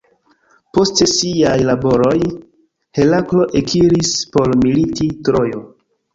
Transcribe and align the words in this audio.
Poste 0.77 1.07
siaj 1.11 1.57
laboroj, 1.71 2.13
Heraklo 3.01 3.47
ekiris 3.61 4.17
por 4.35 4.57
militi 4.65 5.11
Trojo. 5.31 5.63